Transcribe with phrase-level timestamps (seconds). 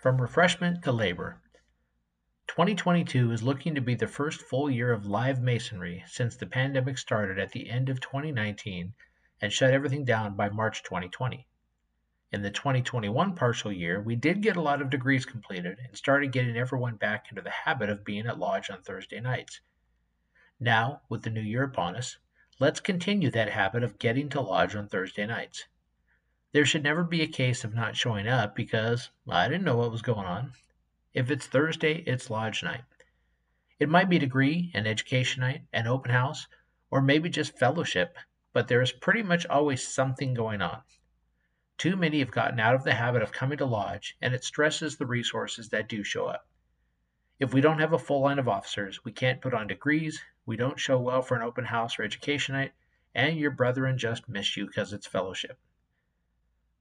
[0.00, 1.42] From refreshment to labor.
[2.46, 6.96] 2022 is looking to be the first full year of live masonry since the pandemic
[6.96, 8.94] started at the end of 2019
[9.42, 11.46] and shut everything down by March 2020.
[12.32, 16.32] In the 2021 partial year, we did get a lot of degrees completed and started
[16.32, 19.60] getting everyone back into the habit of being at Lodge on Thursday nights.
[20.58, 22.16] Now, with the new year upon us,
[22.58, 25.66] let's continue that habit of getting to Lodge on Thursday nights.
[26.52, 29.92] There should never be a case of not showing up because I didn't know what
[29.92, 30.52] was going on.
[31.14, 32.82] If it's Thursday, it's lodge night.
[33.78, 36.48] It might be degree and education night, an open house,
[36.90, 38.18] or maybe just fellowship,
[38.52, 40.82] but there is pretty much always something going on.
[41.78, 44.96] Too many have gotten out of the habit of coming to lodge, and it stresses
[44.96, 46.48] the resources that do show up.
[47.38, 50.56] If we don't have a full line of officers, we can't put on degrees, we
[50.56, 52.72] don't show well for an open house or education night,
[53.14, 55.56] and your brethren just miss you because it's fellowship.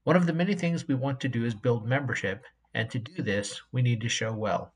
[0.03, 3.21] One of the many things we want to do is build membership, and to do
[3.21, 4.73] this, we need to show well.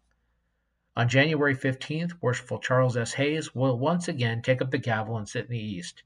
[0.95, 3.13] On January 15th, Worshipful Charles S.
[3.13, 6.03] Hayes will once again take up the gavel and sit in the East.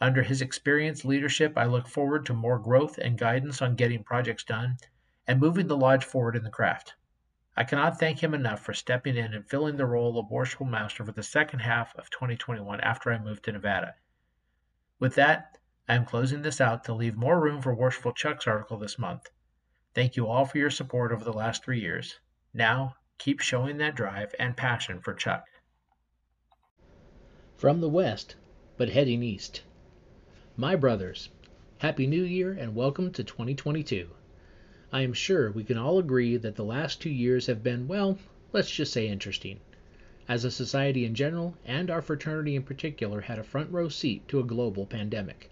[0.00, 4.42] Under his experienced leadership, I look forward to more growth and guidance on getting projects
[4.42, 4.78] done
[5.26, 6.94] and moving the lodge forward in the craft.
[7.56, 11.04] I cannot thank him enough for stepping in and filling the role of Worshipful Master
[11.04, 13.94] for the second half of 2021 after I moved to Nevada.
[14.98, 15.58] With that,
[15.90, 19.28] I am closing this out to leave more room for Worshipful Chuck's article this month.
[19.92, 22.20] Thank you all for your support over the last three years.
[22.54, 25.46] Now, keep showing that drive and passion for Chuck.
[27.56, 28.36] From the west,
[28.76, 29.64] but heading east.
[30.56, 31.30] My brothers,
[31.78, 34.10] Happy New Year and welcome to 2022.
[34.92, 38.16] I am sure we can all agree that the last two years have been, well,
[38.52, 39.58] let's just say interesting.
[40.28, 44.28] As a society in general, and our fraternity in particular, had a front row seat
[44.28, 45.50] to a global pandemic.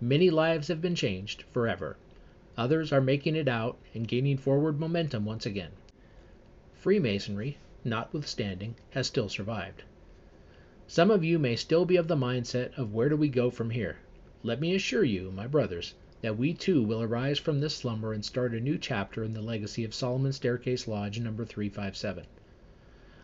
[0.00, 1.96] Many lives have been changed forever.
[2.58, 5.70] Others are making it out and gaining forward momentum once again.
[6.74, 9.84] Freemasonry, notwithstanding, has still survived.
[10.88, 13.70] Some of you may still be of the mindset of where do we go from
[13.70, 13.96] here?
[14.42, 18.24] Let me assure you, my brothers, that we too will arise from this slumber and
[18.24, 22.26] start a new chapter in the legacy of Solomon Staircase Lodge number 357.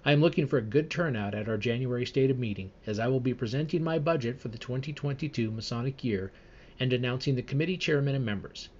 [0.05, 3.21] I am looking for a good turnout at our January stated meeting, as I will
[3.21, 6.31] be presenting my budget for the 2022 Masonic year
[6.81, 8.71] and announcing the committee chairman and members.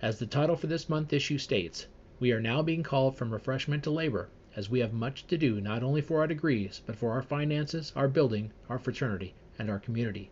[0.00, 1.86] As the title for this month issue states,
[2.18, 5.60] we are now being called from refreshment to labor, as we have much to do
[5.60, 9.78] not only for our degrees, but for our finances, our building, our fraternity, and our
[9.78, 10.30] community.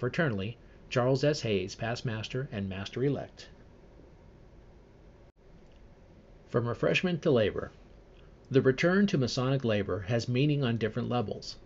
[0.00, 0.56] Fraternally,
[0.88, 1.40] Charles S.
[1.40, 3.48] Hayes, past master and master elect.
[6.48, 7.72] From refreshment to labor.
[8.52, 11.56] The return to Masonic labor has meaning on different levels.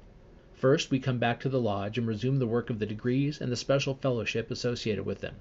[0.60, 3.50] First, we come back to the lodge and resume the work of the degrees and
[3.50, 5.36] the special fellowship associated with them.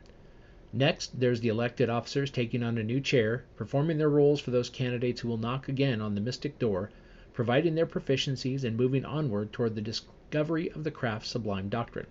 [0.71, 4.69] Next, there's the elected officers taking on a new chair, performing their roles for those
[4.69, 6.89] candidates who will knock again on the mystic door,
[7.33, 12.07] providing their proficiencies and moving onward toward the discovery of the craft's sublime doctrine.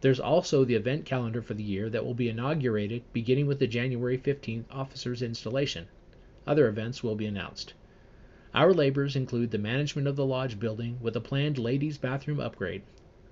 [0.00, 3.66] There's also the event calendar for the year that will be inaugurated beginning with the
[3.66, 5.88] January 15th officers' installation.
[6.46, 7.74] Other events will be announced.
[8.54, 12.82] Our labors include the management of the lodge building with a planned ladies' bathroom upgrade.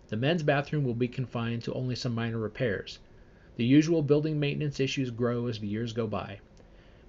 [0.08, 3.00] The men's bathroom will be confined to only some minor repairs.
[3.56, 6.40] The usual building maintenance issues grow as the years go by.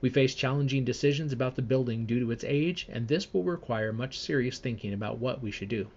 [0.01, 3.93] We face challenging decisions about the building due to its age, and this will require
[3.93, 5.87] much serious thinking about what we should do.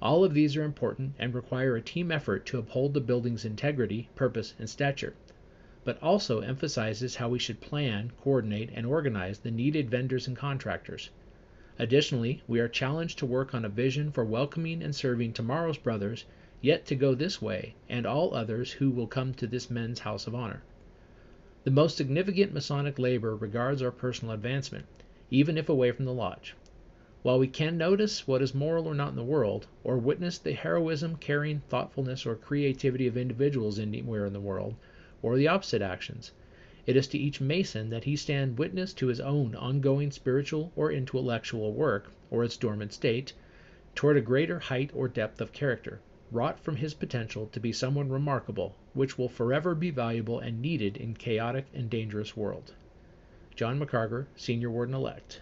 [0.00, 4.10] All of these are important and require a team effort to uphold the building's integrity,
[4.14, 5.14] purpose, and stature,
[5.86, 11.10] but also emphasizes how we should plan, coordinate, and organize the needed vendors and contractors.
[11.78, 16.24] Additionally, we are challenged to work on a vision for welcoming and serving tomorrow's brothers
[16.60, 20.26] yet to go this way, and all others who will come to this men's house
[20.26, 20.60] of honor.
[21.62, 24.86] The most significant Masonic labor regards our personal advancement,
[25.30, 26.56] even if away from the lodge.
[27.22, 30.52] While we can notice what is moral or not in the world, or witness the
[30.52, 34.74] heroism, caring, thoughtfulness, or creativity of individuals anywhere in the world,
[35.22, 36.32] or the opposite actions,
[36.86, 40.92] it is to each Mason that he stand witness to his own ongoing spiritual or
[40.92, 43.32] intellectual work, or its dormant state,
[43.96, 48.08] toward a greater height or depth of character, wrought from his potential to be someone
[48.08, 52.72] remarkable, which will forever be valuable and needed in chaotic and dangerous world.
[53.56, 55.40] John McCarger, Senior Warden Elect.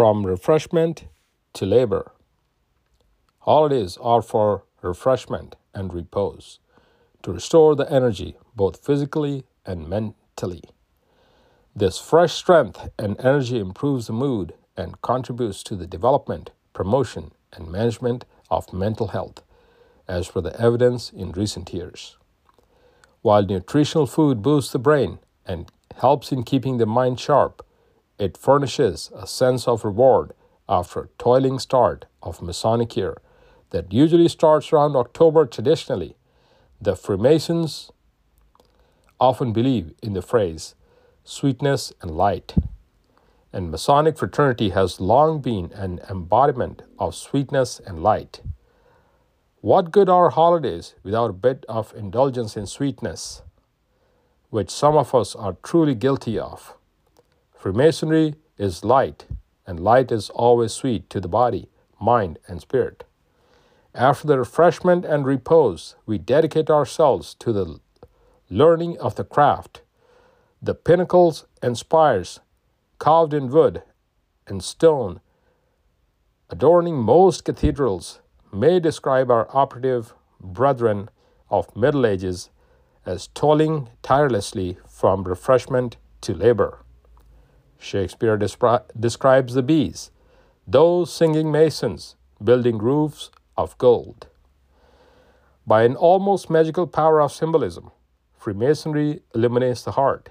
[0.00, 1.04] From refreshment
[1.52, 2.12] to labor.
[3.40, 6.58] Holidays are for refreshment and repose,
[7.22, 10.62] to restore the energy both physically and mentally.
[11.76, 17.70] This fresh strength and energy improves the mood and contributes to the development, promotion, and
[17.70, 19.42] management of mental health,
[20.08, 22.16] as per the evidence in recent years.
[23.20, 27.62] While nutritional food boosts the brain and helps in keeping the mind sharp,
[28.20, 30.34] it furnishes a sense of reward
[30.68, 33.20] after a toiling start of Masonic year
[33.70, 36.16] that usually starts around October traditionally.
[36.80, 37.90] The Freemasons
[39.18, 40.74] often believe in the phrase
[41.24, 42.54] sweetness and light,
[43.52, 48.42] and Masonic fraternity has long been an embodiment of sweetness and light.
[49.62, 53.42] What good are holidays without a bit of indulgence in sweetness,
[54.50, 56.74] which some of us are truly guilty of?
[57.60, 59.26] Freemasonry is light,
[59.66, 61.68] and light is always sweet to the body,
[62.00, 63.04] mind, and spirit.
[63.94, 67.78] After the refreshment and repose, we dedicate ourselves to the
[68.48, 69.82] learning of the craft.
[70.62, 72.40] The pinnacles and spires,
[72.98, 73.82] carved in wood
[74.46, 75.20] and stone,
[76.48, 78.20] adorning most cathedrals,
[78.50, 81.10] may describe our operative brethren
[81.50, 82.48] of Middle Ages
[83.04, 86.78] as toiling tirelessly from refreshment to labor.
[87.80, 90.10] Shakespeare describes the bees,
[90.66, 94.28] those singing masons building roofs of gold.
[95.66, 97.90] By an almost magical power of symbolism,
[98.38, 100.30] Freemasonry illuminates the heart.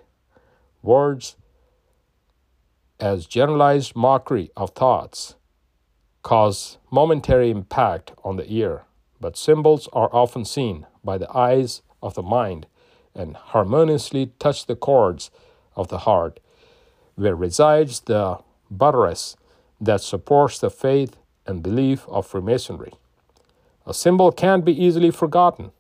[0.82, 1.36] Words
[3.00, 5.36] as generalized mockery of thoughts
[6.22, 8.84] cause momentary impact on the ear,
[9.20, 12.68] but symbols are often seen by the eyes of the mind
[13.16, 15.32] and harmoniously touch the chords
[15.76, 16.40] of the heart
[17.20, 18.38] where resides the
[18.72, 19.36] buttress
[19.82, 22.94] that supports the faith and belief of Freemasonry.
[23.86, 25.72] A symbol can't be easily forgotten.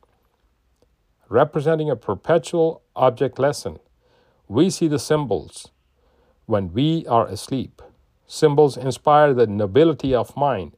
[1.29, 3.79] Representing a perpetual object lesson,
[4.49, 5.69] we see the symbols
[6.45, 7.81] when we are asleep.
[8.27, 10.73] Symbols inspire the nobility of mind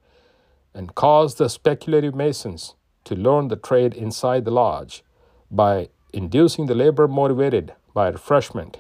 [0.76, 2.76] and cause the speculative masons
[3.06, 5.04] to learn the trade inside the lodge
[5.50, 8.80] by inducing the labor motivated by refreshment.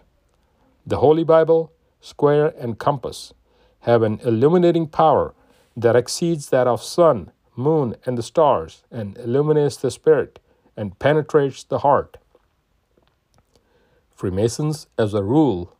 [0.86, 3.34] The Holy Bible, square, and compass
[3.82, 5.34] have an illuminating power
[5.78, 10.40] that exceeds that of sun, moon, and the stars, and illuminates the spirit
[10.76, 12.18] and penetrates the heart.
[14.10, 15.76] Freemasons, as a rule,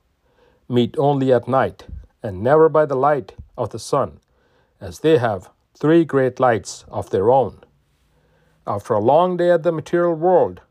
[0.70, 1.88] meet only at night
[2.24, 4.20] and never by the light of the sun,
[4.80, 7.60] as they have three great lights of their own.
[8.68, 10.62] After a long day at the material world,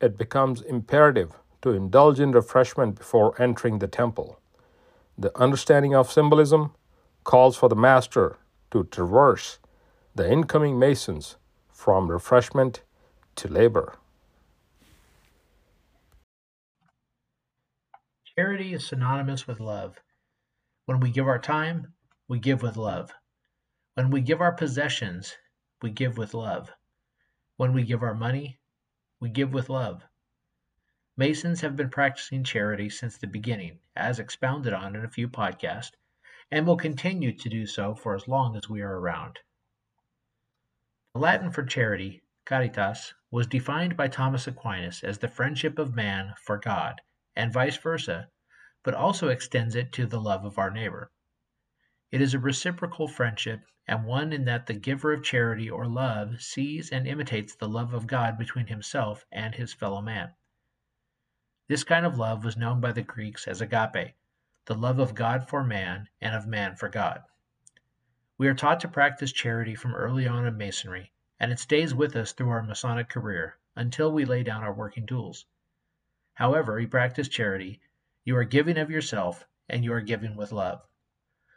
[0.00, 4.38] it becomes imperative to indulge in refreshment before entering the temple.
[5.16, 6.72] The understanding of symbolism
[7.24, 8.38] calls for the master
[8.72, 9.58] to traverse
[10.14, 11.36] the incoming masons
[11.72, 12.82] from refreshment
[13.36, 13.94] to labor.
[18.36, 20.00] Charity is synonymous with love.
[20.86, 21.92] When we give our time,
[22.28, 23.12] we give with love.
[23.94, 25.36] When we give our possessions,
[25.82, 26.72] we give with love.
[27.58, 28.58] When we give our money,
[29.20, 30.02] we give with love.
[31.14, 35.92] Masons have been practicing charity since the beginning, as expounded on in a few podcasts,
[36.50, 39.38] and will continue to do so for as long as we are around.
[41.12, 46.32] The Latin for charity, caritas, was defined by Thomas Aquinas as the friendship of man
[46.38, 47.02] for God,
[47.36, 48.30] and vice versa,
[48.82, 51.10] but also extends it to the love of our neighbor.
[52.10, 56.40] It is a reciprocal friendship, and one in that the giver of charity or love
[56.40, 60.34] sees and imitates the love of God between himself and his fellow man.
[61.72, 64.14] This kind of love was known by the Greeks as agape,
[64.66, 67.22] the love of God for man and of man for God.
[68.36, 72.14] We are taught to practice charity from early on in Masonry, and it stays with
[72.14, 75.46] us through our Masonic career until we lay down our working tools.
[76.34, 77.80] However you practice charity,
[78.22, 80.86] you are giving of yourself and you are giving with love.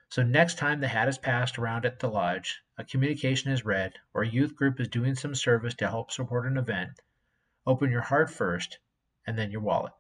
[0.08, 3.96] So next time the hat is passed around at the lodge, a communication is read,
[4.14, 7.02] or a youth group is doing some service to help support an event,
[7.68, 8.80] open your heart first
[9.28, 9.92] and then your wallet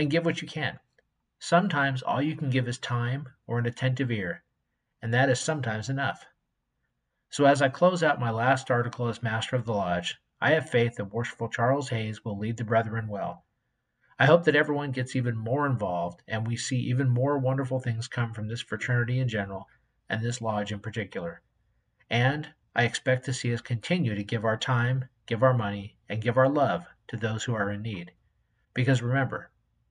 [0.00, 0.80] and give what you can.
[1.38, 4.42] Sometimes all you can give is time or an attentive ear,
[5.02, 6.24] and that is sometimes enough.
[7.28, 10.70] So, as I close out my last article as Master of the Lodge, I have
[10.70, 13.44] faith that Worshipful Charles Hayes will lead the brethren well.
[14.18, 18.08] I hope that everyone gets even more involved and we see even more wonderful things
[18.08, 19.68] come from this fraternity in general
[20.08, 21.42] and this lodge in particular.
[22.08, 26.22] And I expect to see us continue to give our time, give our money, and
[26.22, 28.12] give our love to those who are in need.
[28.72, 29.50] Because remember,